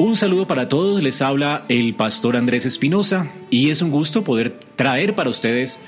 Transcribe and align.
Un 0.00 0.16
saludo 0.16 0.46
para 0.46 0.66
todos, 0.66 1.02
les 1.02 1.20
habla 1.20 1.66
el 1.68 1.94
pastor 1.94 2.34
Andrés 2.34 2.64
Espinosa 2.64 3.30
y 3.50 3.68
es 3.68 3.82
un 3.82 3.90
gusto 3.90 4.24
poder 4.24 4.58
traer 4.74 5.14
para 5.14 5.28
ustedes 5.28 5.78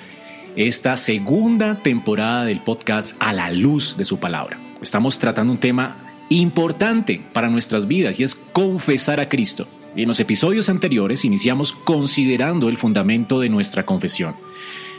esta 0.54 0.98
segunda 0.98 1.78
temporada 1.78 2.44
del 2.44 2.60
podcast 2.60 3.16
A 3.20 3.32
la 3.32 3.50
luz 3.50 3.96
de 3.96 4.04
su 4.04 4.18
palabra. 4.18 4.58
Estamos 4.82 5.18
tratando 5.18 5.54
un 5.54 5.58
tema 5.58 5.96
importante 6.28 7.24
para 7.32 7.48
nuestras 7.48 7.88
vidas 7.88 8.20
y 8.20 8.24
es 8.24 8.34
confesar 8.34 9.18
a 9.18 9.30
Cristo. 9.30 9.66
En 9.96 10.08
los 10.08 10.20
episodios 10.20 10.68
anteriores 10.68 11.24
iniciamos 11.24 11.72
considerando 11.72 12.68
el 12.68 12.76
fundamento 12.76 13.40
de 13.40 13.48
nuestra 13.48 13.86
confesión 13.86 14.34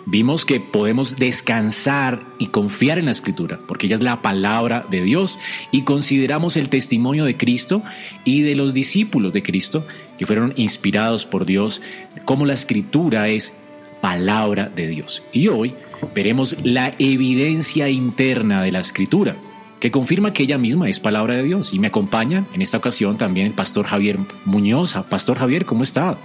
vimos 0.06 0.46
que 0.46 0.60
podemos 0.60 1.16
descansar 1.18 2.22
y 2.40 2.48
confiar 2.48 2.98
en 2.98 3.06
la 3.06 3.12
escritura, 3.12 3.60
porque 3.68 3.88
ella 3.88 3.96
es 3.98 4.04
la 4.04 4.22
palabra 4.22 4.86
de 4.90 5.02
Dios, 5.02 5.40
y 5.72 5.84
consideramos 5.84 6.58
el 6.58 6.70
testimonio 6.70 7.26
de 7.26 7.38
Cristo 7.38 7.84
y 8.24 8.42
de 8.42 8.56
los 8.56 8.74
discípulos 8.74 9.34
de 9.34 9.44
Cristo 9.44 9.86
que 10.18 10.26
fueron 10.26 10.54
inspirados 10.56 11.26
por 11.26 11.46
Dios, 11.46 11.82
como 12.26 12.46
la 12.46 12.54
escritura 12.54 13.30
es 13.30 13.54
palabra 14.02 14.70
de 14.76 14.88
Dios. 14.88 15.24
Y 15.32 15.48
hoy 15.48 15.76
veremos 16.14 16.58
la 16.64 16.94
evidencia 17.00 17.90
interna 17.90 18.62
de 18.62 18.72
la 18.72 18.80
escritura, 18.80 19.36
que 19.80 19.92
confirma 19.92 20.34
que 20.34 20.44
ella 20.44 20.58
misma 20.58 20.90
es 20.90 21.00
palabra 21.00 21.36
de 21.36 21.44
Dios. 21.44 21.74
Y 21.74 21.80
me 21.80 21.88
acompaña 21.88 22.46
en 22.54 22.62
esta 22.62 22.78
ocasión 22.78 23.18
también 23.18 23.48
el 23.48 23.54
pastor 23.54 23.86
Javier 23.86 24.18
Muñoz. 24.46 24.96
Pastor 25.10 25.38
Javier, 25.38 25.66
¿cómo 25.66 25.84
está? 25.84 26.18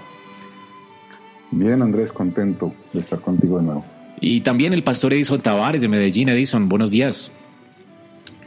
Bien, 1.50 1.82
Andrés, 1.82 2.12
contento 2.12 2.74
de 2.92 3.00
estar 3.00 3.20
contigo 3.20 3.58
de 3.58 3.64
nuevo. 3.64 3.84
Y 4.20 4.40
también 4.40 4.72
el 4.72 4.82
pastor 4.82 5.12
Edison 5.12 5.40
Tavares 5.40 5.80
de 5.80 5.88
Medellín. 5.88 6.28
Edison, 6.28 6.68
buenos 6.68 6.90
días. 6.90 7.30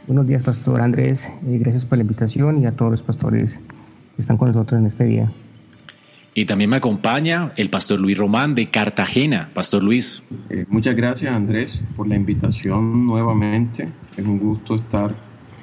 Buenos 0.06 0.26
días, 0.26 0.42
pastor 0.42 0.80
Andrés. 0.80 1.24
Eh, 1.46 1.58
gracias 1.58 1.84
por 1.84 1.98
la 1.98 2.02
invitación 2.02 2.62
y 2.62 2.66
a 2.66 2.72
todos 2.72 2.90
los 2.92 3.02
pastores 3.02 3.58
que 4.16 4.22
están 4.22 4.36
con 4.36 4.48
nosotros 4.48 4.80
en 4.80 4.86
este 4.86 5.04
día. 5.04 5.32
Y 6.34 6.46
también 6.46 6.70
me 6.70 6.76
acompaña 6.76 7.52
el 7.56 7.68
pastor 7.70 8.00
Luis 8.00 8.16
Román 8.16 8.54
de 8.54 8.70
Cartagena. 8.70 9.50
Pastor 9.54 9.84
Luis. 9.84 10.22
Eh, 10.48 10.64
muchas 10.68 10.96
gracias, 10.96 11.34
Andrés, 11.34 11.82
por 11.96 12.08
la 12.08 12.16
invitación 12.16 13.06
nuevamente. 13.06 13.88
Es 14.16 14.24
un 14.24 14.38
gusto 14.38 14.76
estar 14.76 15.14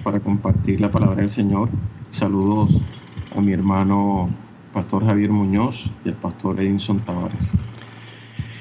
para 0.04 0.20
compartir 0.20 0.80
la 0.80 0.92
palabra 0.92 1.22
del 1.22 1.30
Señor. 1.30 1.70
Saludos 2.12 2.72
a 3.36 3.42
mi 3.42 3.54
hermano 3.54 4.30
pastor 4.74 5.06
Javier 5.06 5.30
Muñoz 5.30 5.86
y 6.06 6.10
el 6.10 6.16
pastor 6.16 6.60
Edinson 6.60 7.00
Tavares. 7.06 7.44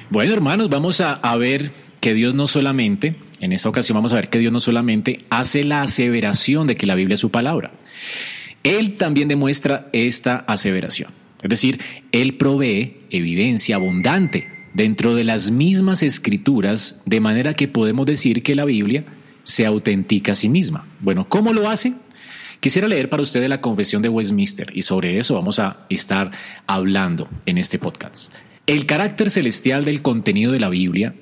Bueno, 0.09 0.33
hermanos, 0.33 0.69
vamos 0.69 1.01
a, 1.01 1.13
a 1.13 1.37
ver 1.37 1.71
que 1.99 2.13
Dios 2.13 2.33
no 2.35 2.47
solamente, 2.47 3.15
en 3.39 3.51
esta 3.51 3.69
ocasión 3.69 3.95
vamos 3.95 4.11
a 4.13 4.15
ver 4.15 4.29
que 4.29 4.39
Dios 4.39 4.51
no 4.51 4.59
solamente 4.59 5.19
hace 5.29 5.63
la 5.63 5.81
aseveración 5.81 6.67
de 6.67 6.75
que 6.75 6.87
la 6.87 6.95
Biblia 6.95 7.15
es 7.15 7.19
su 7.19 7.31
palabra, 7.31 7.71
Él 8.63 8.93
también 8.97 9.27
demuestra 9.27 9.89
esta 9.93 10.37
aseveración. 10.37 11.11
Es 11.41 11.49
decir, 11.49 11.79
Él 12.11 12.35
provee 12.35 13.01
evidencia 13.11 13.75
abundante 13.75 14.47
dentro 14.73 15.15
de 15.15 15.23
las 15.23 15.51
mismas 15.51 16.03
escrituras, 16.03 17.01
de 17.05 17.19
manera 17.19 17.53
que 17.53 17.67
podemos 17.67 18.05
decir 18.05 18.43
que 18.43 18.55
la 18.55 18.65
Biblia 18.65 19.05
se 19.43 19.65
autentica 19.65 20.33
a 20.33 20.35
sí 20.35 20.49
misma. 20.49 20.85
Bueno, 20.99 21.27
¿cómo 21.27 21.53
lo 21.53 21.69
hace? 21.69 21.93
Quisiera 22.59 22.89
leer 22.89 23.09
para 23.09 23.23
ustedes 23.23 23.47
la 23.47 23.61
Confesión 23.61 24.01
de 24.01 24.09
Westminster 24.09 24.69
y 24.75 24.81
sobre 24.81 25.17
eso 25.17 25.35
vamos 25.35 25.59
a 25.59 25.85
estar 25.89 26.31
hablando 26.67 27.29
en 27.45 27.57
este 27.57 27.79
podcast. 27.79 28.33
El 28.67 28.85
carácter 28.85 29.31
celestial 29.31 29.85
del 29.85 30.01
contenido 30.01 30.51
de 30.51 30.59
la 30.59 30.67
Biblia, 30.67 31.15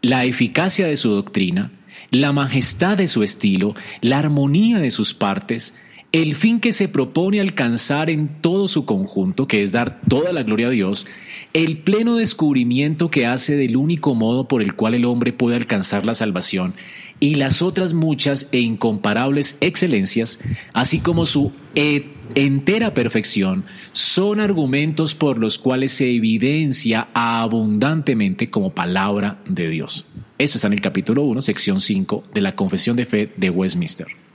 la 0.00 0.24
eficacia 0.24 0.86
de 0.86 0.96
su 0.96 1.10
doctrina, 1.10 1.72
la 2.12 2.32
majestad 2.32 2.96
de 2.96 3.08
su 3.08 3.24
estilo, 3.24 3.74
la 4.00 4.20
armonía 4.20 4.78
de 4.78 4.92
sus 4.92 5.12
partes, 5.12 5.74
el 6.22 6.34
fin 6.34 6.60
que 6.60 6.72
se 6.72 6.88
propone 6.88 7.42
alcanzar 7.42 8.08
en 8.08 8.40
todo 8.40 8.68
su 8.68 8.86
conjunto, 8.86 9.46
que 9.46 9.62
es 9.62 9.70
dar 9.70 10.00
toda 10.08 10.32
la 10.32 10.44
gloria 10.44 10.68
a 10.68 10.70
Dios, 10.70 11.06
el 11.52 11.76
pleno 11.76 12.16
descubrimiento 12.16 13.10
que 13.10 13.26
hace 13.26 13.54
del 13.54 13.76
único 13.76 14.14
modo 14.14 14.48
por 14.48 14.62
el 14.62 14.74
cual 14.74 14.94
el 14.94 15.04
hombre 15.04 15.34
puede 15.34 15.56
alcanzar 15.56 16.06
la 16.06 16.14
salvación 16.14 16.72
y 17.20 17.34
las 17.34 17.60
otras 17.60 17.92
muchas 17.92 18.48
e 18.50 18.60
incomparables 18.60 19.58
excelencias, 19.60 20.40
así 20.72 21.00
como 21.00 21.26
su 21.26 21.52
e-, 21.74 22.06
entera 22.34 22.94
perfección, 22.94 23.66
son 23.92 24.40
argumentos 24.40 25.14
por 25.14 25.36
los 25.36 25.58
cuales 25.58 25.92
se 25.92 26.10
evidencia 26.10 27.08
abundantemente 27.12 28.48
como 28.48 28.72
palabra 28.72 29.38
de 29.46 29.68
Dios. 29.68 30.06
Eso 30.38 30.56
está 30.56 30.68
en 30.68 30.72
el 30.72 30.80
capítulo 30.80 31.24
1, 31.24 31.42
sección 31.42 31.82
5 31.82 32.24
de 32.32 32.40
la 32.40 32.56
Confesión 32.56 32.96
de 32.96 33.04
Fe 33.04 33.32
de 33.36 33.50
Westminster. 33.50 34.25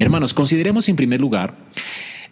Hermanos, 0.00 0.32
consideremos 0.32 0.88
en 0.88 0.94
primer 0.94 1.20
lugar 1.20 1.54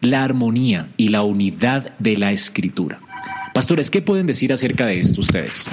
la 0.00 0.22
armonía 0.22 0.88
y 0.96 1.08
la 1.08 1.22
unidad 1.22 1.98
de 1.98 2.16
la 2.16 2.30
escritura. 2.30 3.00
Pastores, 3.54 3.90
¿qué 3.90 4.02
pueden 4.02 4.26
decir 4.26 4.52
acerca 4.52 4.86
de 4.86 5.00
esto 5.00 5.20
ustedes? 5.20 5.66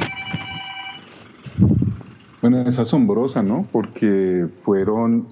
Bueno, 2.42 2.62
es 2.68 2.80
asombrosa, 2.80 3.44
¿no? 3.44 3.68
Porque 3.72 4.48
fueron 4.64 5.28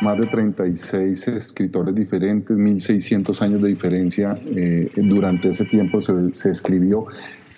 más 0.00 0.18
de 0.18 0.26
36 0.26 1.28
escritores 1.28 1.94
diferentes, 1.94 2.56
1600 2.56 3.42
años 3.42 3.62
de 3.62 3.68
diferencia. 3.68 4.38
Eh, 4.46 4.90
durante 4.96 5.50
ese 5.50 5.66
tiempo 5.66 6.00
se, 6.00 6.34
se, 6.34 6.50
escribió. 6.52 7.06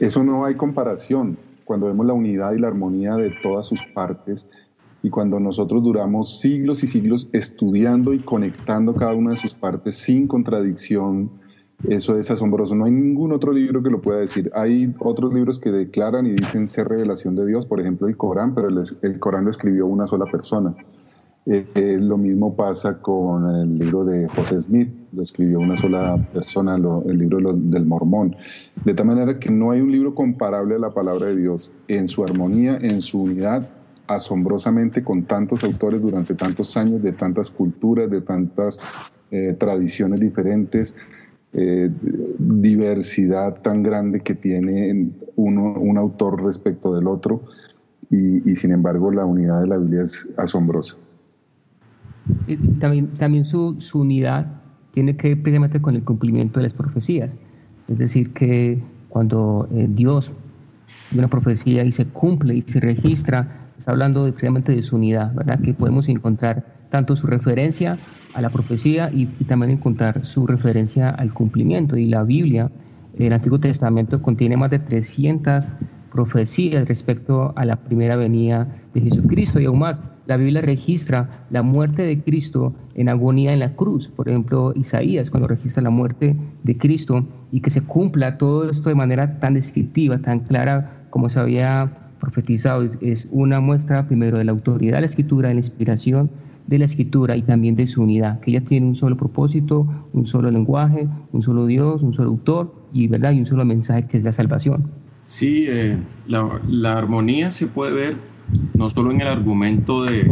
Eso 0.01 0.25
no 0.25 0.45
hay 0.45 0.57
comparación. 0.57 1.39
Cuando 1.65 1.87
vemos 1.87 2.05
la 2.07 2.15
unidad 2.15 2.53
y 2.53 2.59
la 2.59 2.69
armonía 2.69 3.15
de 3.15 3.31
todas 3.43 3.67
sus 3.67 3.85
partes 3.95 4.49
y 5.03 5.11
cuando 5.11 5.39
nosotros 5.39 5.83
duramos 5.83 6.41
siglos 6.41 6.83
y 6.83 6.87
siglos 6.87 7.29
estudiando 7.33 8.13
y 8.13 8.21
conectando 8.21 8.95
cada 8.95 9.15
una 9.15 9.31
de 9.31 9.37
sus 9.37 9.55
partes 9.55 9.97
sin 9.97 10.27
contradicción, 10.27 11.31
eso 11.87 12.19
es 12.19 12.29
asombroso. 12.31 12.75
No 12.75 12.87
hay 12.87 12.91
ningún 12.91 13.33
otro 13.33 13.53
libro 13.53 13.83
que 13.83 13.91
lo 13.91 14.01
pueda 14.01 14.19
decir. 14.19 14.51
Hay 14.55 14.93
otros 14.99 15.33
libros 15.33 15.61
que 15.61 15.71
declaran 15.71 16.27
y 16.27 16.33
dicen 16.33 16.67
ser 16.67 16.89
revelación 16.89 17.37
de 17.37 17.47
Dios, 17.47 17.67
por 17.67 17.81
ejemplo 17.81 18.09
el 18.09 18.17
Corán, 18.17 18.55
pero 18.55 18.69
el, 18.69 19.21
Corán 19.21 19.45
lo 19.45 19.51
escribió 19.51 19.87
una 19.87 20.07
sola 20.09 20.27
persona. 20.27 20.75
Eh, 21.47 21.67
eh, 21.77 21.97
lo 21.99 22.19
mismo 22.19 22.57
pasa 22.57 23.01
con 23.01 23.49
el 23.55 23.79
libro 23.79 24.05
de 24.05 24.29
José 24.29 24.61
Smith, 24.61 24.91
lo 25.13 25.23
escribió 25.23 25.61
una 25.61 25.77
sola 25.77 26.19
persona, 26.33 26.75
el 26.75 27.17
libro 27.17 27.55
del 27.55 27.87
Mormón. 27.87 28.37
De 28.85 28.93
tal 28.93 29.07
manera 29.07 29.39
que 29.39 29.51
no 29.51 29.71
hay 29.71 29.81
un 29.81 29.93
libro 29.93 30.15
comparable 30.15 30.75
a 30.75 30.79
la 30.79 30.91
palabra 30.91 31.27
de 31.27 31.37
Dios 31.37 31.73
en 31.87 32.09
su 32.09 32.25
armonía, 32.25 32.77
en 32.83 33.01
su 33.01 33.23
unidad, 33.23 33.67
asombrosamente 34.09 35.05
con 35.05 35.25
tantos 35.25 35.63
autores 35.63 36.03
durante 36.03 36.35
tantos 36.35 36.77
años, 36.77 37.03
de 37.03 37.13
tantas 37.13 37.51
culturas, 37.51 38.11
de 38.11 38.21
tantas 38.21 38.81
eh, 39.31 39.55
tradiciones 39.59 40.21
diferentes 40.21 40.97
eh, 41.55 41.91
diversidad 42.39 43.63
tan 43.63 43.83
grande 43.83 44.21
que 44.21 44.35
tiene 44.35 45.09
uno, 45.37 45.73
un 45.81 45.97
autor 45.97 46.45
respecto 46.45 46.95
del 46.95 47.07
otro 47.07 47.43
y, 48.11 48.55
sin 48.57 48.73
embargo 48.73 49.11
la 49.11 49.25
unidad 49.25 49.63
de 49.63 49.67
la 49.67 49.79
Biblia 49.79 50.03
es 50.03 50.29
asombrosa. 50.37 50.97
También, 52.81 53.09
también 53.15 53.47
su, 53.47 53.77
su 53.81 54.01
unidad 54.01 54.47
tiene 54.93 55.17
que 55.17 55.29
ver 55.29 55.43
precisamente 55.43 55.81
con 55.81 55.97
el 55.97 56.05
cumplimiento 56.05 56.61
de 56.61 56.65
las 56.65 56.75
profecías. 56.75 57.35
Es 57.89 57.97
decir, 57.97 58.35
que 58.35 58.83
cuando 59.09 59.69
eh, 59.73 59.87
Dios 59.89 60.31
una 61.15 61.29
profecía 61.29 61.83
y 61.83 61.93
se 61.93 62.05
cumple 62.05 62.57
y 62.57 62.63
se 62.63 62.81
registra, 62.81 63.68
está 63.79 63.93
hablando 63.93 64.25
precisamente 64.25 64.75
de 64.75 64.83
su 64.83 64.97
unidad, 64.97 65.33
¿verdad? 65.35 65.61
Que 65.61 65.73
podemos 65.73 66.09
encontrar 66.09 66.65
tanto 66.91 67.17
su 67.17 67.27
referencia 67.27 67.99
a 68.35 68.43
la 68.43 68.51
profecía 68.51 69.11
y, 69.13 69.27
también 69.45 69.73
encontrar 69.73 70.27
su 70.27 70.47
referencia 70.47 71.11
al 71.11 71.33
cumplimiento. 71.33 71.97
Y 71.97 72.07
la 72.07 72.23
Biblia 72.25 72.71
el 73.19 73.33
Antiguo 73.33 73.59
Testamento 73.59 74.23
contiene 74.23 74.57
más 74.57 74.71
de 74.71 74.79
300 74.79 75.67
profecías 76.13 76.87
respecto 76.87 77.53
a 77.57 77.65
la 77.65 77.77
primera 77.77 78.17
venida 78.17 78.69
de 78.95 79.01
Jesucristo 79.01 79.61
y 79.61 79.67
aún 79.67 79.81
más. 79.81 80.03
La 80.27 80.37
Biblia 80.37 80.61
registra 80.61 81.47
la 81.51 81.63
muerte 81.63 82.03
de 82.03 82.21
Cristo 82.21 82.75
en 82.95 83.09
agonía 83.09 83.53
en 83.53 83.61
la 83.61 83.75
cruz. 83.75 84.09
Por 84.09 84.29
ejemplo, 84.29 84.73
Isaías, 84.77 85.31
cuando 85.31 85.49
registra 85.49 85.83
la 85.83 85.91
muerte 85.91 86.37
de 86.63 86.77
Cristo 86.77 87.27
y 87.51 87.61
que 87.61 87.71
se 87.71 87.81
cumpla 87.81 88.37
todo 88.39 88.71
esto 88.71 88.89
de 88.89 88.95
manera 88.95 89.41
tan 89.41 89.55
descriptiva, 89.55 90.19
tan 90.19 90.41
clara 90.41 91.07
como 91.11 91.31
se 91.31 91.41
había 91.41 92.08
profetizado, 92.19 92.89
es 93.01 93.29
una 93.31 93.61
muestra 93.61 94.07
primero 94.07 94.39
de 94.39 94.45
la 94.45 94.53
autoridad 94.53 94.97
de 94.97 95.01
la 95.03 95.07
escritura, 95.07 95.49
de 95.49 95.55
la 95.55 95.61
inspiración 95.61 96.31
de 96.69 96.79
la 96.79 96.85
escritura 96.85 97.35
y 97.35 97.43
también 97.43 97.77
de 97.77 97.87
su 97.87 98.03
unidad, 98.03 98.41
que 98.41 98.51
ella 98.51 98.61
tiene 98.61 98.87
un 98.87 98.95
solo 98.95 99.17
propósito, 99.17 99.87
un 100.13 100.27
solo 100.27 100.51
lenguaje, 100.51 101.09
un 101.33 101.43
solo 101.43 101.65
Dios, 101.65 102.03
un 102.03 102.13
solo 102.13 102.29
autor 102.29 102.75
y, 102.93 103.09
¿verdad? 103.09 103.33
y 103.33 103.41
un 103.41 103.47
solo 103.47 103.65
mensaje 103.65 104.07
que 104.07 104.19
es 104.19 104.23
la 104.23 104.35
salvación. 104.35 104.91
Sí, 105.25 105.65
eh, 105.67 105.97
la, 106.27 106.93
armonía 106.93 107.51
se 107.51 107.67
puede 107.67 107.93
ver 107.93 108.17
no 108.75 108.91
solo 108.91 109.13
en 109.13 109.23
el 109.23 109.29
argumento 109.29 110.05
de, 110.05 110.31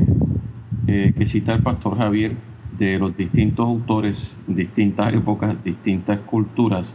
eh, 0.87 1.15
que 1.17 1.27
cita 1.27 1.55
el 1.55 1.63
pastor 1.63 1.97
Javier 1.97 2.33
de 2.79 2.99
los 2.99 3.17
distintos 3.17 3.67
autores, 3.67 4.37
distintas 4.47 5.15
épocas, 5.15 5.57
distintas 5.65 6.19
culturas, 6.21 6.87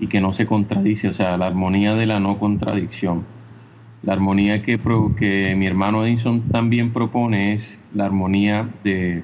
y 0.00 0.08
que 0.08 0.20
no 0.20 0.32
se 0.32 0.46
contradice, 0.46 1.08
o 1.08 1.12
sea, 1.12 1.36
la 1.36 1.46
armonía 1.46 1.94
de 1.94 2.06
la 2.06 2.18
no 2.18 2.38
contradicción 2.38 3.22
la 4.02 4.14
armonía 4.14 4.62
que, 4.62 4.80
que 5.18 5.54
mi 5.56 5.66
hermano 5.66 6.04
Edison 6.04 6.40
también 6.48 6.92
propone 6.92 7.54
es 7.54 7.78
la 7.92 8.06
armonía 8.06 8.68
de 8.82 9.22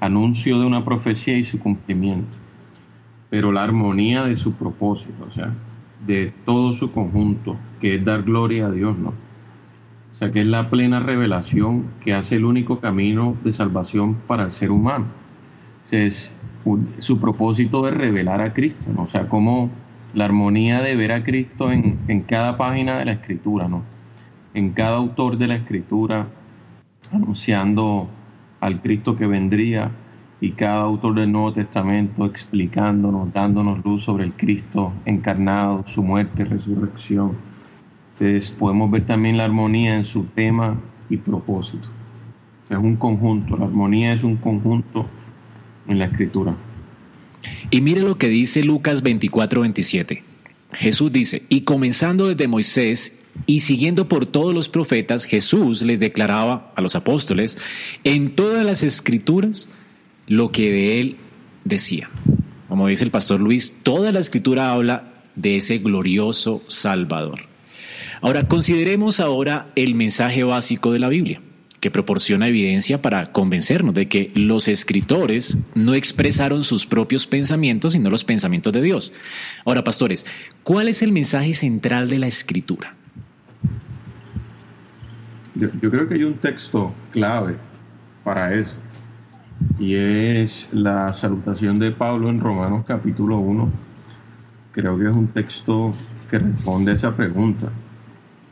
anuncio 0.00 0.58
de 0.58 0.66
una 0.66 0.84
profecía 0.84 1.36
y 1.36 1.44
su 1.44 1.58
cumplimiento, 1.58 2.36
pero 3.30 3.50
la 3.50 3.64
armonía 3.64 4.24
de 4.24 4.36
su 4.36 4.52
propósito, 4.52 5.24
o 5.26 5.30
sea, 5.30 5.52
de 6.06 6.32
todo 6.44 6.72
su 6.72 6.92
conjunto, 6.92 7.56
que 7.80 7.96
es 7.96 8.04
dar 8.04 8.22
gloria 8.22 8.66
a 8.66 8.70
Dios, 8.70 8.96
¿no? 8.96 9.08
O 9.08 10.18
sea, 10.18 10.32
que 10.32 10.40
es 10.40 10.46
la 10.46 10.70
plena 10.70 11.00
revelación 11.00 11.86
que 12.02 12.14
hace 12.14 12.36
el 12.36 12.44
único 12.44 12.80
camino 12.80 13.36
de 13.44 13.52
salvación 13.52 14.14
para 14.26 14.44
el 14.44 14.50
ser 14.50 14.70
humano. 14.70 15.06
O 15.84 15.88
sea, 15.88 16.04
es 16.04 16.32
su 17.00 17.20
propósito 17.20 17.84
de 17.84 17.90
revelar 17.90 18.40
a 18.40 18.54
Cristo, 18.54 18.90
¿no? 18.94 19.02
O 19.02 19.08
sea, 19.08 19.28
como 19.28 19.70
la 20.14 20.24
armonía 20.24 20.80
de 20.80 20.96
ver 20.96 21.12
a 21.12 21.22
Cristo 21.22 21.70
en, 21.70 21.98
en 22.08 22.22
cada 22.22 22.56
página 22.56 22.98
de 22.98 23.04
la 23.04 23.12
Escritura, 23.12 23.68
¿no? 23.68 23.95
En 24.56 24.70
cada 24.70 24.96
autor 24.96 25.36
de 25.36 25.48
la 25.48 25.56
escritura 25.56 26.28
anunciando 27.12 28.08
al 28.60 28.80
Cristo 28.80 29.14
que 29.14 29.26
vendría 29.26 29.90
y 30.40 30.52
cada 30.52 30.80
autor 30.80 31.14
del 31.14 31.30
Nuevo 31.30 31.52
Testamento 31.52 32.24
explicándonos, 32.24 33.32
dándonos 33.34 33.84
luz 33.84 34.04
sobre 34.04 34.24
el 34.24 34.32
Cristo 34.32 34.94
encarnado, 35.04 35.84
su 35.86 36.02
muerte 36.02 36.42
y 36.42 36.46
resurrección. 36.46 37.36
Entonces 38.12 38.50
podemos 38.50 38.90
ver 38.90 39.04
también 39.04 39.36
la 39.36 39.44
armonía 39.44 39.94
en 39.94 40.06
su 40.06 40.24
tema 40.24 40.80
y 41.10 41.18
propósito. 41.18 41.86
es 42.70 42.78
un 42.78 42.96
conjunto, 42.96 43.58
la 43.58 43.66
armonía 43.66 44.14
es 44.14 44.24
un 44.24 44.36
conjunto 44.36 45.06
en 45.86 45.98
la 45.98 46.06
escritura. 46.06 46.56
Y 47.70 47.82
mire 47.82 48.00
lo 48.00 48.16
que 48.16 48.28
dice 48.28 48.64
Lucas 48.64 49.02
24, 49.02 49.60
27. 49.60 50.24
Jesús 50.72 51.12
dice, 51.12 51.42
y 51.50 51.60
comenzando 51.60 52.28
desde 52.28 52.48
Moisés 52.48 53.25
y 53.44 53.60
siguiendo 53.60 54.08
por 54.08 54.26
todos 54.26 54.54
los 54.54 54.68
profetas, 54.68 55.24
Jesús 55.24 55.82
les 55.82 56.00
declaraba 56.00 56.72
a 56.74 56.80
los 56.80 56.96
apóstoles 56.96 57.58
en 58.04 58.34
todas 58.34 58.64
las 58.64 58.82
escrituras 58.82 59.68
lo 60.26 60.50
que 60.50 60.70
de 60.70 61.00
él 61.00 61.16
decía. 61.64 62.08
Como 62.68 62.88
dice 62.88 63.04
el 63.04 63.10
pastor 63.10 63.40
Luis, 63.40 63.76
toda 63.82 64.12
la 64.12 64.20
escritura 64.20 64.72
habla 64.72 65.12
de 65.34 65.56
ese 65.56 65.78
glorioso 65.78 66.62
Salvador. 66.66 67.42
Ahora, 68.22 68.48
consideremos 68.48 69.20
ahora 69.20 69.70
el 69.76 69.94
mensaje 69.94 70.42
básico 70.42 70.92
de 70.92 70.98
la 70.98 71.08
Biblia, 71.08 71.40
que 71.80 71.90
proporciona 71.90 72.48
evidencia 72.48 73.02
para 73.02 73.26
convencernos 73.26 73.94
de 73.94 74.08
que 74.08 74.32
los 74.34 74.66
escritores 74.66 75.58
no 75.74 75.94
expresaron 75.94 76.64
sus 76.64 76.86
propios 76.86 77.26
pensamientos, 77.26 77.92
sino 77.92 78.10
los 78.10 78.24
pensamientos 78.24 78.72
de 78.72 78.82
Dios. 78.82 79.12
Ahora, 79.64 79.84
pastores, 79.84 80.26
¿cuál 80.64 80.88
es 80.88 81.02
el 81.02 81.12
mensaje 81.12 81.54
central 81.54 82.08
de 82.08 82.18
la 82.18 82.26
escritura? 82.26 82.95
Yo, 85.58 85.70
creo 85.70 86.06
que 86.06 86.14
hay 86.14 86.24
un 86.24 86.34
texto 86.34 86.92
clave 87.12 87.56
para 88.24 88.52
eso 88.52 88.74
y 89.78 89.94
es 89.94 90.68
la 90.70 91.10
salutación 91.14 91.78
de 91.78 91.92
Pablo 91.92 92.28
en 92.28 92.40
Romanos 92.40 92.84
capítulo 92.86 93.38
1. 93.38 93.72
Creo 94.72 94.98
que 94.98 95.04
es 95.08 95.16
un 95.16 95.28
texto 95.28 95.94
que 96.30 96.40
responde 96.40 96.92
a 96.92 96.94
esa 96.96 97.16
pregunta. 97.16 97.70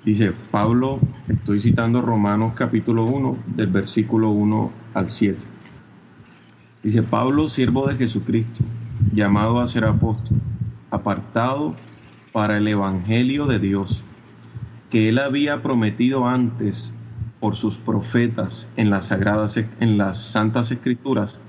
Dice 0.03 0.33
Pablo, 0.51 0.99
estoy 1.29 1.61
citando 1.61 2.01
Romanos 2.01 2.55
capítulo 2.56 3.05
1 3.05 3.37
del 3.55 3.67
versículo 3.67 4.31
1 4.31 4.73
al 4.95 5.11
7. 5.11 5.39
Dice 6.83 7.03
Pablo, 7.03 7.51
siervo 7.51 7.87
de 7.87 7.97
Jesucristo, 7.97 8.65
llamado 9.12 9.61
a 9.61 9.69
ser 9.69 9.85
apóstol, 9.85 10.39
apartado 10.91 11.75
para 12.33 12.56
el 12.56 12.67
Evangelio 12.67 13.45
de 13.45 13.59
Dios, 13.59 14.03
que 14.94 15.08
él 15.08 15.19
había 15.19 15.61
prometido 15.61 16.29
antes 16.29 16.93
por 17.41 17.56
sus 17.56 17.79
profetas 17.79 18.69
en 18.76 18.91
las 18.91 19.06
sagradas 19.06 19.56
en 19.56 19.99
las 19.99 20.23
santas 20.23 20.70
escrituras 20.70 21.41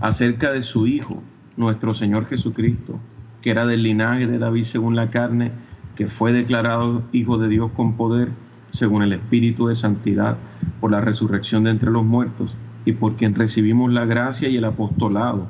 acerca 0.00 0.52
de 0.52 0.62
su 0.62 0.86
hijo, 0.86 1.20
nuestro 1.56 1.92
Señor 1.92 2.26
Jesucristo, 2.26 3.00
que 3.42 3.50
era 3.50 3.66
del 3.66 3.82
linaje 3.82 4.28
de 4.28 4.38
David 4.38 4.62
según 4.62 4.94
la 4.94 5.10
carne, 5.10 5.50
que 5.96 6.06
fue 6.06 6.32
declarado 6.32 7.02
hijo 7.10 7.36
de 7.36 7.48
Dios 7.48 7.72
con 7.72 7.96
poder 7.96 8.28
según 8.70 9.02
el 9.02 9.12
espíritu 9.12 9.66
de 9.66 9.74
santidad 9.74 10.36
por 10.80 10.92
la 10.92 11.00
resurrección 11.00 11.64
de 11.64 11.70
entre 11.70 11.90
los 11.90 12.04
muertos 12.04 12.54
y 12.84 12.92
por 12.92 13.16
quien 13.16 13.34
recibimos 13.34 13.92
la 13.92 14.04
gracia 14.04 14.48
y 14.48 14.56
el 14.56 14.66
apostolado 14.66 15.48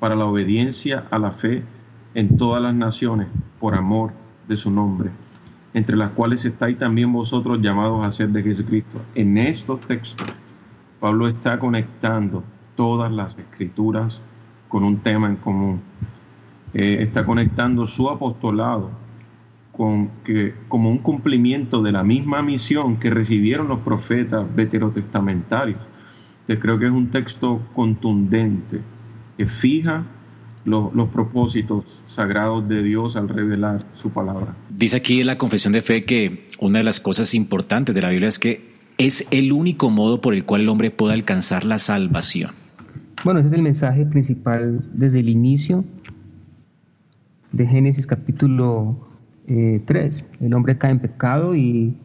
para 0.00 0.16
la 0.16 0.24
obediencia 0.24 1.04
a 1.10 1.18
la 1.18 1.32
fe 1.32 1.62
en 2.14 2.38
todas 2.38 2.62
las 2.62 2.74
naciones 2.74 3.26
por 3.60 3.74
amor 3.74 4.12
de 4.48 4.56
su 4.56 4.70
nombre 4.70 5.10
entre 5.76 5.94
las 5.94 6.08
cuales 6.12 6.42
estáis 6.46 6.78
también 6.78 7.12
vosotros 7.12 7.60
llamados 7.60 8.02
a 8.02 8.10
ser 8.10 8.30
de 8.30 8.42
Jesucristo. 8.42 9.02
En 9.14 9.36
estos 9.36 9.78
textos, 9.82 10.26
Pablo 10.98 11.28
está 11.28 11.58
conectando 11.58 12.42
todas 12.76 13.12
las 13.12 13.36
escrituras 13.38 14.22
con 14.68 14.84
un 14.84 14.96
tema 15.00 15.28
en 15.28 15.36
común. 15.36 15.82
Eh, 16.72 16.96
está 17.02 17.26
conectando 17.26 17.86
su 17.86 18.08
apostolado 18.08 18.90
con 19.70 20.08
que, 20.24 20.54
como 20.68 20.88
un 20.88 20.96
cumplimiento 20.96 21.82
de 21.82 21.92
la 21.92 22.02
misma 22.02 22.40
misión 22.40 22.96
que 22.96 23.10
recibieron 23.10 23.68
los 23.68 23.80
profetas 23.80 24.46
veterotestamentarios. 24.56 25.78
Yo 26.48 26.58
creo 26.58 26.78
que 26.78 26.86
es 26.86 26.90
un 26.92 27.08
texto 27.10 27.60
contundente 27.74 28.80
que 29.36 29.44
fija 29.44 30.06
los, 30.66 31.08
propósitos 31.08 31.84
sagrados 32.08 32.68
de 32.68 32.82
Dios 32.82 33.16
al 33.16 33.28
revelar 33.28 33.78
su 33.94 34.10
palabra. 34.10 34.54
Dice 34.68 34.96
aquí 34.96 35.20
en 35.20 35.26
la 35.26 35.38
confesión 35.38 35.72
de 35.72 35.82
fe 35.82 36.04
que 36.04 36.46
una 36.60 36.78
de 36.78 36.84
las 36.84 37.00
cosas 37.00 37.34
importantes 37.34 37.94
de 37.94 38.02
la 38.02 38.10
Biblia 38.10 38.28
es 38.28 38.38
que 38.38 38.76
es 38.98 39.26
el 39.30 39.52
único 39.52 39.90
modo 39.90 40.20
por 40.20 40.34
el 40.34 40.44
cual 40.44 40.62
el 40.62 40.68
hombre 40.68 40.90
puede 40.90 41.14
alcanzar 41.14 41.64
la 41.64 41.78
salvación. 41.78 42.50
Bueno, 43.24 43.40
ese 43.40 43.48
es 43.48 43.54
el 43.54 43.62
mensaje 43.62 44.04
principal 44.06 44.84
desde 44.92 45.20
el 45.20 45.28
inicio 45.28 45.84
de 47.52 47.66
Génesis 47.66 48.06
capítulo 48.06 49.08
3. 49.46 49.46
Eh, 49.48 50.24
el 50.40 50.54
hombre 50.54 50.76
cae 50.78 50.90
en 50.90 50.98
pecado 50.98 51.54
y, 51.54 51.96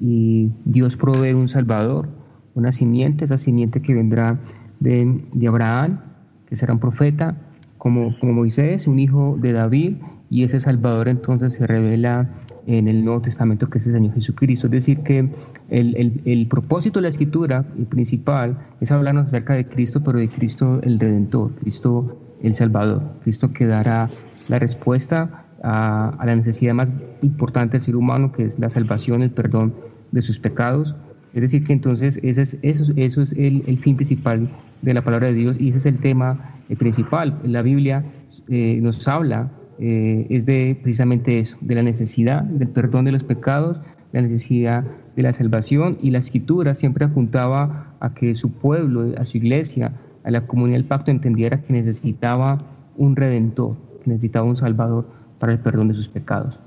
y, 0.00 0.50
Dios 0.64 0.96
provee 0.96 1.34
un 1.34 1.48
Salvador, 1.48 2.08
una 2.54 2.72
simiente, 2.72 3.24
esa 3.24 3.38
simiente 3.38 3.82
que 3.82 3.94
vendrá 3.94 4.40
de, 4.80 5.22
de 5.32 5.48
Abraham, 5.48 6.00
que 6.46 6.56
será 6.56 6.72
un 6.72 6.80
profeta, 6.80 7.36
como, 7.78 8.14
Moisés, 8.20 8.86
un 8.86 8.98
hijo 8.98 9.36
de 9.38 9.52
David, 9.52 9.96
y 10.30 10.44
ese 10.44 10.60
Salvador 10.60 11.08
entonces 11.08 11.54
se 11.54 11.66
revela 11.66 12.28
en 12.66 12.86
el 12.86 13.02
Nuevo 13.04 13.22
Testamento 13.22 13.70
que 13.70 13.78
es 13.78 13.86
el 13.86 13.94
Señor 13.94 14.14
Jesucristo. 14.14 14.66
Es 14.66 14.72
decir, 14.72 15.00
que 15.00 15.30
el, 15.70 16.46
propósito 16.50 16.98
de 16.98 17.04
la 17.04 17.08
escritura 17.08 17.64
el 17.78 17.86
principal 17.86 18.58
es 18.80 18.90
hablarnos 18.90 19.26
acerca 19.26 19.54
de 19.54 19.66
Cristo, 19.66 20.02
pero 20.04 20.18
de 20.18 20.28
Cristo 20.28 20.80
el 20.82 21.00
Redentor, 21.00 21.54
Cristo 21.56 22.18
el 22.42 22.54
Salvador, 22.54 23.02
Cristo 23.22 23.52
que 23.52 23.66
dará 23.66 24.08
la 24.48 24.58
respuesta 24.58 25.46
a, 25.62 26.22
la 26.24 26.36
necesidad 26.36 26.74
más 26.74 26.90
importante 27.22 27.78
del 27.78 27.86
ser 27.86 27.96
humano, 27.96 28.32
que 28.32 28.44
es 28.44 28.58
la 28.58 28.70
salvación, 28.70 29.22
el 29.22 29.30
perdón 29.30 29.74
de 30.12 30.22
sus 30.22 30.38
pecados. 30.38 30.94
Es 31.38 31.42
decir, 31.42 31.64
que 31.64 31.72
entonces 31.72 32.18
ese 32.24 32.42
es, 32.42 32.56
eso, 32.62 32.92
eso 32.96 33.22
es 33.22 33.32
el, 33.34 33.62
el 33.68 33.78
fin 33.78 33.94
principal 33.94 34.48
de 34.82 34.92
la 34.92 35.02
palabra 35.02 35.28
de 35.28 35.34
Dios 35.34 35.56
y 35.60 35.68
ese 35.68 35.78
es 35.78 35.86
el 35.86 35.98
tema 35.98 36.56
eh, 36.68 36.74
principal. 36.74 37.38
La 37.44 37.62
Biblia 37.62 38.04
eh, 38.48 38.80
nos 38.82 39.06
habla 39.06 39.52
eh, 39.78 40.26
es 40.30 40.46
de 40.46 40.76
precisamente 40.82 41.38
eso, 41.38 41.56
de 41.60 41.76
la 41.76 41.84
necesidad 41.84 42.42
del 42.42 42.66
perdón 42.70 43.04
de 43.04 43.12
los 43.12 43.22
pecados, 43.22 43.78
la 44.12 44.20
necesidad 44.20 44.82
de 45.14 45.22
la 45.22 45.32
salvación 45.32 45.96
y 46.02 46.10
la 46.10 46.18
escritura 46.18 46.74
siempre 46.74 47.04
apuntaba 47.04 47.94
a 48.00 48.14
que 48.14 48.34
su 48.34 48.50
pueblo, 48.50 49.14
a 49.16 49.24
su 49.24 49.36
iglesia, 49.36 49.92
a 50.24 50.32
la 50.32 50.40
comunidad 50.44 50.78
del 50.78 50.86
pacto 50.86 51.12
entendiera 51.12 51.62
que 51.62 51.72
necesitaba 51.72 52.64
un 52.96 53.14
redentor, 53.14 53.76
que 54.02 54.10
necesitaba 54.10 54.44
un 54.44 54.56
salvador 54.56 55.08
para 55.38 55.52
el 55.52 55.60
perdón 55.60 55.86
de 55.86 55.94
sus 55.94 56.08
pecados. 56.08 56.58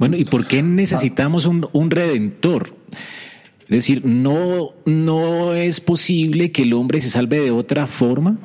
Bueno, 0.00 0.16
¿y 0.16 0.24
por 0.24 0.48
qué 0.48 0.64
necesitamos 0.64 1.46
un, 1.46 1.68
un 1.72 1.92
redentor? 1.92 2.70
Es 3.64 3.70
decir, 3.70 4.04
¿no, 4.04 4.70
¿no 4.84 5.54
es 5.54 5.80
posible 5.80 6.52
que 6.52 6.62
el 6.62 6.74
hombre 6.74 7.00
se 7.00 7.10
salve 7.10 7.40
de 7.40 7.50
otra 7.50 7.86
forma? 7.86 8.36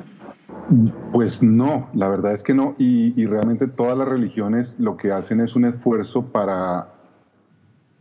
Pues 1.12 1.42
no, 1.42 1.88
la 1.94 2.08
verdad 2.08 2.32
es 2.32 2.42
que 2.42 2.54
no. 2.54 2.74
Y, 2.78 3.26
realmente 3.26 3.66
todas 3.66 3.98
las 3.98 4.08
religiones 4.08 4.76
lo 4.78 4.96
que 4.96 5.12
hacen 5.12 5.40
es 5.40 5.54
un 5.56 5.64
esfuerzo 5.66 6.26
para 6.26 6.94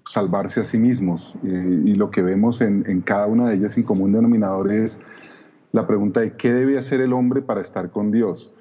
salvarse 0.08 0.62
a 0.62 0.64
sí 0.64 0.78
mismos. 0.78 1.38
Eh, 1.44 1.82
y 1.86 1.96
lo 1.96 2.10
que 2.10 2.22
vemos 2.22 2.62
en, 2.62 2.86
en, 2.88 3.02
cada 3.02 3.28
una 3.28 3.50
de 3.50 3.56
ellas 3.56 3.76
en 3.76 3.84
común 3.84 4.14
denominador 4.14 4.72
es 4.72 5.00
la 5.72 5.88
pregunta 5.88 6.22
de 6.22 6.34
qué 6.38 6.54
debe 6.54 6.78
hacer 6.78 7.02
el 7.02 7.14
hombre 7.14 7.42
para 7.42 7.62
estar 7.62 7.90
con 7.90 8.12
Dios. 8.12 8.54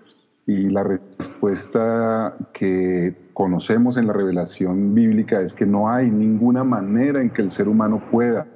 Y 0.48 0.70
la 0.70 0.82
respuesta 0.82 2.34
que 2.54 3.14
conocemos 3.34 3.98
en 3.98 4.06
la 4.06 4.14
revelación 4.14 4.94
bíblica 4.94 5.42
es 5.42 5.52
que 5.52 5.66
no 5.66 5.90
hay 5.90 6.10
ninguna 6.10 6.64
manera 6.64 7.20
en 7.20 7.28
que 7.28 7.42
el 7.42 7.50
ser 7.50 7.68
humano 7.68 8.02
pueda 8.10 8.46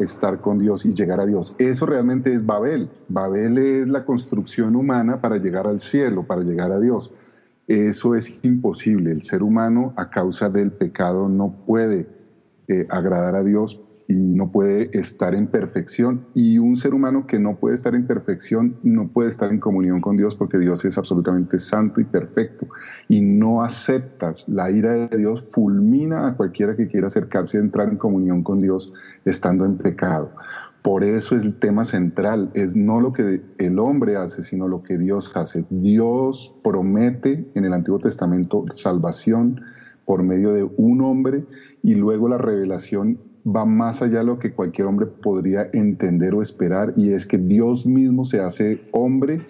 estar 0.00 0.40
con 0.40 0.58
Dios 0.58 0.84
y 0.84 0.94
llegar 0.94 1.20
a 1.20 1.26
Dios. 1.26 1.54
Eso 1.58 1.86
realmente 1.86 2.34
es 2.34 2.44
Babel. 2.44 2.90
Babel 3.06 3.58
es 3.58 3.86
la 3.86 4.04
construcción 4.04 4.74
humana 4.74 5.20
para 5.20 5.36
llegar 5.36 5.68
al 5.68 5.78
cielo, 5.78 6.26
para 6.26 6.42
llegar 6.42 6.72
a 6.72 6.80
Dios. 6.80 7.14
Eso 7.68 8.16
es 8.16 8.36
imposible. 8.42 9.12
El 9.12 9.22
ser 9.22 9.44
humano 9.44 9.92
a 9.94 10.10
causa 10.10 10.50
del 10.50 10.72
pecado 10.72 11.28
no 11.28 11.64
puede 11.64 12.08
eh, 12.66 12.88
agradar 12.90 13.36
a 13.36 13.44
Dios 13.44 13.80
y 14.08 14.16
no 14.16 14.50
puede 14.50 14.90
estar 14.98 15.34
en 15.34 15.46
perfección. 15.46 16.24
Y 16.34 16.58
un 16.58 16.78
ser 16.78 16.94
humano 16.94 17.26
que 17.26 17.38
no 17.38 17.56
puede 17.56 17.74
estar 17.74 17.94
en 17.94 18.06
perfección 18.06 18.76
no 18.82 19.08
puede 19.08 19.28
estar 19.28 19.50
en 19.50 19.60
comunión 19.60 20.00
con 20.00 20.16
Dios 20.16 20.34
porque 20.34 20.58
Dios 20.58 20.82
es 20.86 20.96
absolutamente 20.96 21.60
santo 21.60 22.00
y 22.00 22.04
perfecto. 22.04 22.66
Y 23.08 23.20
no 23.20 23.62
aceptas 23.62 24.48
la 24.48 24.70
ira 24.70 24.92
de 24.94 25.18
Dios, 25.18 25.50
fulmina 25.52 26.26
a 26.26 26.34
cualquiera 26.36 26.74
que 26.74 26.88
quiera 26.88 27.08
acercarse 27.08 27.58
a 27.58 27.60
entrar 27.60 27.90
en 27.90 27.98
comunión 27.98 28.42
con 28.42 28.60
Dios 28.60 28.94
estando 29.26 29.66
en 29.66 29.76
pecado. 29.76 30.32
Por 30.80 31.04
eso 31.04 31.36
es 31.36 31.42
el 31.42 31.56
tema 31.56 31.84
central, 31.84 32.50
es 32.54 32.74
no 32.74 33.00
lo 33.00 33.12
que 33.12 33.42
el 33.58 33.78
hombre 33.78 34.16
hace, 34.16 34.42
sino 34.42 34.68
lo 34.68 34.82
que 34.82 34.96
Dios 34.96 35.36
hace. 35.36 35.66
Dios 35.68 36.54
promete 36.64 37.50
en 37.54 37.66
el 37.66 37.74
Antiguo 37.74 37.98
Testamento 37.98 38.64
salvación 38.72 39.60
por 40.06 40.22
medio 40.22 40.54
de 40.54 40.62
un 40.62 41.02
hombre 41.02 41.44
y 41.82 41.94
luego 41.94 42.28
la 42.28 42.38
revelación 42.38 43.18
va 43.46 43.64
más 43.64 44.02
allá 44.02 44.18
de 44.18 44.24
lo 44.24 44.38
que 44.38 44.52
cualquier 44.52 44.86
hombre 44.86 45.06
podría 45.06 45.68
entender 45.72 46.34
o 46.34 46.42
esperar, 46.42 46.92
y 46.96 47.12
es 47.12 47.26
que 47.26 47.38
Dios 47.38 47.86
mismo 47.86 48.24
se 48.24 48.40
hace 48.40 48.80
hombre 48.92 49.40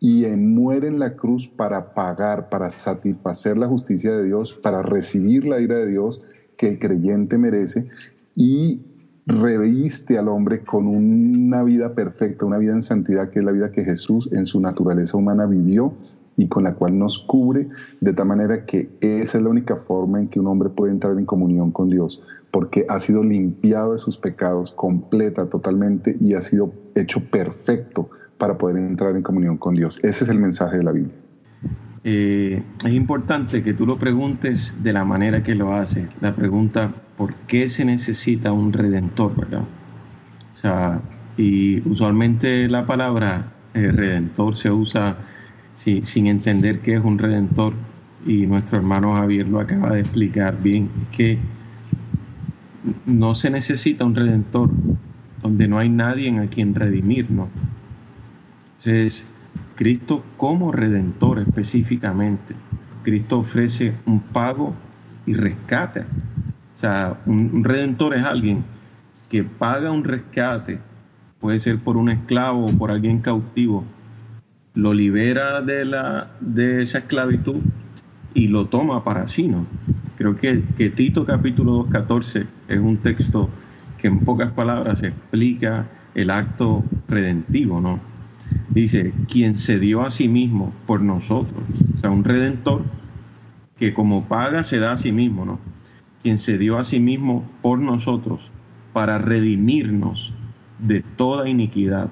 y 0.00 0.24
muere 0.26 0.88
en 0.88 0.98
la 0.98 1.14
cruz 1.14 1.46
para 1.46 1.94
pagar, 1.94 2.48
para 2.48 2.70
satisfacer 2.70 3.58
la 3.58 3.68
justicia 3.68 4.12
de 4.16 4.24
Dios, 4.24 4.54
para 4.54 4.82
recibir 4.82 5.44
la 5.44 5.60
ira 5.60 5.78
de 5.78 5.86
Dios 5.86 6.22
que 6.56 6.68
el 6.68 6.78
creyente 6.78 7.38
merece, 7.38 7.86
y 8.34 8.80
reviste 9.26 10.18
al 10.18 10.28
hombre 10.28 10.64
con 10.64 10.86
una 10.86 11.62
vida 11.62 11.94
perfecta, 11.94 12.46
una 12.46 12.58
vida 12.58 12.72
en 12.72 12.82
santidad, 12.82 13.30
que 13.30 13.40
es 13.40 13.44
la 13.44 13.52
vida 13.52 13.70
que 13.70 13.84
Jesús 13.84 14.28
en 14.32 14.46
su 14.46 14.60
naturaleza 14.60 15.16
humana 15.16 15.46
vivió 15.46 15.92
y 16.40 16.48
con 16.48 16.64
la 16.64 16.74
cual 16.74 16.98
nos 16.98 17.18
cubre, 17.18 17.68
de 18.00 18.12
tal 18.14 18.26
manera 18.26 18.64
que 18.64 18.88
esa 19.00 19.38
es 19.38 19.44
la 19.44 19.50
única 19.50 19.76
forma 19.76 20.20
en 20.20 20.28
que 20.28 20.40
un 20.40 20.46
hombre 20.46 20.70
puede 20.70 20.90
entrar 20.90 21.18
en 21.18 21.26
comunión 21.26 21.70
con 21.70 21.90
Dios, 21.90 22.22
porque 22.50 22.86
ha 22.88 22.98
sido 22.98 23.22
limpiado 23.22 23.92
de 23.92 23.98
sus 23.98 24.16
pecados 24.16 24.72
completa, 24.72 25.50
totalmente, 25.50 26.16
y 26.18 26.32
ha 26.32 26.40
sido 26.40 26.72
hecho 26.94 27.20
perfecto 27.20 28.08
para 28.38 28.56
poder 28.56 28.78
entrar 28.78 29.14
en 29.16 29.22
comunión 29.22 29.58
con 29.58 29.74
Dios. 29.74 30.00
Ese 30.02 30.24
es 30.24 30.30
el 30.30 30.38
mensaje 30.38 30.78
de 30.78 30.82
la 30.82 30.92
Biblia. 30.92 31.14
Eh, 32.04 32.62
es 32.86 32.92
importante 32.92 33.62
que 33.62 33.74
tú 33.74 33.84
lo 33.84 33.98
preguntes 33.98 34.74
de 34.82 34.94
la 34.94 35.04
manera 35.04 35.42
que 35.42 35.54
lo 35.54 35.74
hace. 35.74 36.08
La 36.22 36.34
pregunta, 36.34 36.94
¿por 37.18 37.34
qué 37.46 37.68
se 37.68 37.84
necesita 37.84 38.50
un 38.50 38.72
redentor, 38.72 39.36
verdad? 39.36 39.64
O 40.54 40.56
sea, 40.56 41.02
y 41.36 41.86
usualmente 41.86 42.66
la 42.68 42.86
palabra 42.86 43.52
eh, 43.74 43.92
redentor 43.92 44.56
se 44.56 44.70
usa 44.70 45.18
sin 45.84 46.26
entender 46.26 46.80
qué 46.80 46.94
es 46.94 47.04
un 47.04 47.18
redentor. 47.18 47.72
Y 48.26 48.46
nuestro 48.46 48.78
hermano 48.78 49.14
Javier 49.14 49.48
lo 49.48 49.60
acaba 49.60 49.94
de 49.94 50.00
explicar 50.00 50.60
bien, 50.62 50.90
que 51.10 51.38
no 53.06 53.34
se 53.34 53.50
necesita 53.50 54.04
un 54.04 54.14
redentor 54.14 54.70
donde 55.42 55.68
no 55.68 55.78
hay 55.78 55.88
nadie 55.88 56.38
a 56.38 56.46
quien 56.46 56.74
redimirnos. 56.74 57.48
Entonces, 58.78 59.24
Cristo 59.74 60.22
como 60.36 60.72
redentor 60.72 61.38
específicamente, 61.38 62.54
Cristo 63.02 63.38
ofrece 63.38 63.94
un 64.04 64.20
pago 64.20 64.74
y 65.24 65.32
rescate. 65.32 66.00
O 66.00 66.80
sea, 66.80 67.18
un 67.24 67.64
redentor 67.64 68.14
es 68.14 68.22
alguien 68.22 68.64
que 69.30 69.44
paga 69.44 69.90
un 69.90 70.04
rescate, 70.04 70.78
puede 71.40 71.60
ser 71.60 71.78
por 71.78 71.96
un 71.96 72.10
esclavo 72.10 72.66
o 72.66 72.72
por 72.72 72.90
alguien 72.90 73.20
cautivo, 73.20 73.84
lo 74.74 74.94
libera 74.94 75.60
de, 75.60 75.84
la, 75.84 76.30
de 76.40 76.82
esa 76.82 76.98
esclavitud 76.98 77.60
y 78.34 78.48
lo 78.48 78.66
toma 78.66 79.02
para 79.04 79.28
sí, 79.28 79.48
¿no? 79.48 79.66
Creo 80.16 80.36
que, 80.36 80.62
que 80.76 80.90
Tito 80.90 81.24
capítulo 81.24 81.86
2.14 81.86 82.46
es 82.68 82.78
un 82.78 82.98
texto 82.98 83.48
que 83.98 84.08
en 84.08 84.20
pocas 84.20 84.52
palabras 84.52 85.02
explica 85.02 85.88
el 86.14 86.30
acto 86.30 86.84
redentivo, 87.08 87.80
¿no? 87.80 88.00
Dice, 88.70 89.12
quien 89.28 89.58
se 89.58 89.78
dio 89.78 90.02
a 90.02 90.10
sí 90.10 90.28
mismo 90.28 90.72
por 90.86 91.00
nosotros, 91.00 91.62
o 91.96 91.98
sea, 91.98 92.10
un 92.10 92.24
redentor 92.24 92.82
que 93.78 93.94
como 93.94 94.24
paga 94.28 94.62
se 94.62 94.78
da 94.78 94.92
a 94.92 94.96
sí 94.96 95.12
mismo, 95.12 95.44
¿no? 95.44 95.58
Quien 96.22 96.38
se 96.38 96.58
dio 96.58 96.78
a 96.78 96.84
sí 96.84 97.00
mismo 97.00 97.48
por 97.62 97.78
nosotros 97.78 98.50
para 98.92 99.18
redimirnos 99.18 100.32
de 100.78 101.02
toda 101.16 101.48
iniquidad 101.48 102.10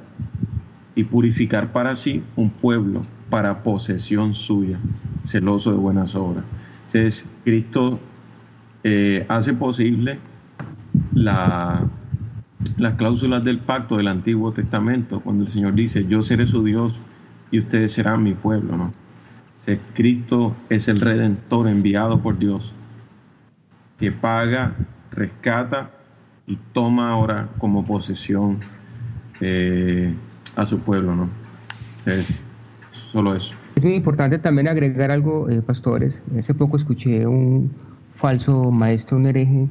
y 0.98 1.04
purificar 1.04 1.70
para 1.70 1.94
sí 1.94 2.24
un 2.34 2.50
pueblo 2.50 3.06
para 3.30 3.62
posesión 3.62 4.34
suya, 4.34 4.80
celoso 5.24 5.70
de 5.70 5.76
buenas 5.76 6.16
obras. 6.16 6.42
Entonces, 6.86 7.24
Cristo 7.44 8.00
eh, 8.82 9.24
hace 9.28 9.52
posible 9.52 10.18
la, 11.14 11.88
las 12.78 12.94
cláusulas 12.94 13.44
del 13.44 13.60
pacto 13.60 13.96
del 13.96 14.08
Antiguo 14.08 14.50
Testamento, 14.50 15.20
cuando 15.20 15.44
el 15.44 15.50
Señor 15.50 15.74
dice, 15.74 16.04
yo 16.08 16.24
seré 16.24 16.48
su 16.48 16.64
Dios 16.64 16.96
y 17.52 17.60
ustedes 17.60 17.92
serán 17.92 18.24
mi 18.24 18.34
pueblo. 18.34 18.76
¿no? 18.76 18.92
Cristo 19.94 20.56
es 20.68 20.88
el 20.88 21.00
redentor 21.00 21.68
enviado 21.68 22.20
por 22.22 22.40
Dios, 22.40 22.72
que 24.00 24.10
paga, 24.10 24.74
rescata 25.12 25.92
y 26.48 26.58
toma 26.72 27.12
ahora 27.12 27.50
como 27.58 27.84
posesión 27.84 28.58
eh, 29.40 30.12
a 30.56 30.66
su 30.66 30.78
pueblo, 30.78 31.14
¿no? 31.14 31.28
Es 32.06 32.34
solo 33.12 33.34
eso. 33.34 33.54
Es 33.76 33.84
muy 33.84 33.94
importante 33.94 34.38
también 34.38 34.68
agregar 34.68 35.10
algo, 35.10 35.48
eh, 35.48 35.62
pastores. 35.62 36.20
Hace 36.36 36.54
poco 36.54 36.76
escuché 36.76 37.26
un 37.26 37.70
falso 38.16 38.70
maestro, 38.70 39.16
un 39.16 39.26
hereje, 39.26 39.68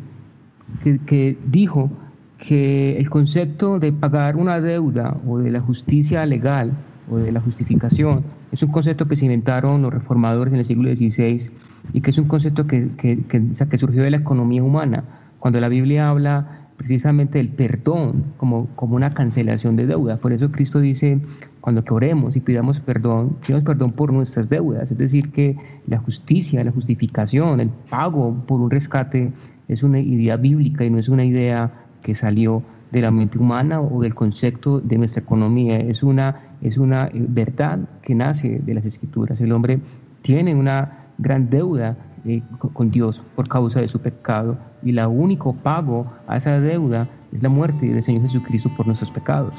que, 1.05 1.37
dijo 1.45 1.91
que 2.37 2.97
el 2.97 3.09
concepto 3.09 3.79
de 3.79 3.91
pagar 3.91 4.35
una 4.35 4.61
deuda 4.61 5.17
o 5.27 5.39
de 5.39 5.51
la 5.51 5.59
justicia 5.59 6.25
legal 6.25 6.71
o 7.09 7.17
de 7.17 7.31
la 7.31 7.41
justificación 7.41 8.23
es 8.51 8.61
un 8.63 8.71
concepto 8.71 9.07
que 9.07 9.17
se 9.17 9.25
inventaron 9.25 9.81
los 9.81 9.93
reformadores 9.93 10.53
en 10.53 10.59
el 10.59 10.65
siglo 10.65 10.89
XVI 10.89 11.49
y 11.93 12.01
que 12.01 12.11
es 12.11 12.17
un 12.17 12.27
concepto 12.27 12.67
que, 12.67 12.89
que, 12.97 13.23
que, 13.25 13.41
que 13.69 13.77
surgió 13.77 14.03
de 14.03 14.11
la 14.11 14.17
economía 14.17 14.63
humana. 14.63 15.03
Cuando 15.39 15.59
la 15.59 15.67
Biblia 15.67 16.09
habla 16.09 16.56
precisamente 16.77 17.39
el 17.39 17.49
perdón 17.49 18.33
como, 18.37 18.67
como 18.75 18.95
una 18.95 19.13
cancelación 19.13 19.75
de 19.75 19.87
deuda. 19.87 20.17
Por 20.17 20.31
eso 20.31 20.51
Cristo 20.51 20.79
dice, 20.79 21.19
cuando 21.59 21.83
que 21.83 21.93
oremos 21.93 22.35
y 22.35 22.39
pidamos 22.39 22.79
perdón, 22.79 23.37
pidamos 23.45 23.65
perdón 23.65 23.91
por 23.91 24.13
nuestras 24.13 24.47
deudas. 24.47 24.89
Es 24.91 24.97
decir, 24.97 25.31
que 25.31 25.57
la 25.87 25.97
justicia, 25.97 26.63
la 26.63 26.71
justificación, 26.71 27.59
el 27.59 27.69
pago 27.89 28.33
por 28.47 28.61
un 28.61 28.69
rescate 28.69 29.31
es 29.67 29.83
una 29.83 29.99
idea 29.99 30.37
bíblica 30.37 30.85
y 30.85 30.89
no 30.89 30.99
es 30.99 31.09
una 31.09 31.25
idea 31.25 31.71
que 32.03 32.15
salió 32.15 32.63
de 32.91 33.01
la 33.01 33.11
mente 33.11 33.37
humana 33.37 33.81
o 33.81 34.01
del 34.01 34.15
concepto 34.15 34.79
de 34.79 34.97
nuestra 34.97 35.21
economía. 35.21 35.77
Es 35.77 36.03
una, 36.03 36.55
es 36.61 36.77
una 36.77 37.07
eh, 37.07 37.25
verdad 37.27 37.79
que 38.01 38.15
nace 38.15 38.59
de 38.59 38.73
las 38.73 38.85
escrituras. 38.85 39.41
El 39.41 39.51
hombre 39.51 39.79
tiene 40.21 40.55
una 40.55 41.07
gran 41.17 41.49
deuda 41.49 41.97
eh, 42.25 42.41
con 42.73 42.91
Dios 42.91 43.21
por 43.35 43.47
causa 43.47 43.79
de 43.81 43.89
su 43.89 43.99
pecado 43.99 44.57
y 44.83 44.89
el 44.89 44.99
único 45.05 45.53
pago 45.53 46.11
a 46.27 46.37
esa 46.37 46.59
deuda 46.59 47.09
es 47.31 47.41
la 47.41 47.49
muerte 47.49 47.87
del 47.87 48.03
Señor 48.03 48.23
Jesucristo 48.23 48.71
por 48.75 48.87
nuestros 48.87 49.11
pecados. 49.11 49.53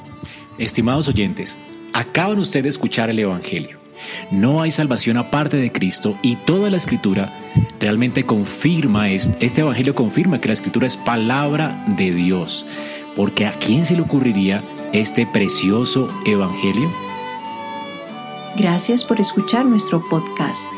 Estimados 0.59 1.09
oyentes, 1.09 1.59
acaban 1.93 2.38
ustedes 2.38 2.65
de 2.65 2.69
escuchar 2.71 3.11
el 3.11 3.19
Evangelio. 3.19 3.79
No 4.31 4.62
hay 4.62 4.71
salvación 4.71 5.17
aparte 5.17 5.57
de 5.57 5.73
Cristo 5.73 6.17
y 6.23 6.37
toda 6.37 6.71
la 6.71 6.77
escritura 6.77 7.33
realmente 7.81 8.25
confirma 8.25 9.11
esto. 9.11 9.37
Este 9.41 9.61
Evangelio 9.61 9.95
confirma 9.95 10.41
que 10.41 10.49
la 10.49 10.55
escritura 10.55 10.87
es 10.87 10.97
palabra 10.97 11.85
de 11.97 12.12
Dios. 12.12 12.65
Porque 13.17 13.47
¿a 13.47 13.53
quién 13.53 13.85
se 13.85 13.97
le 13.97 14.03
ocurriría 14.03 14.62
este 14.93 15.27
precioso 15.27 16.09
Evangelio? 16.25 16.88
Gracias 18.57 19.05
por 19.05 19.21
escuchar 19.21 19.65
nuestro 19.65 20.03
podcast. 20.09 20.77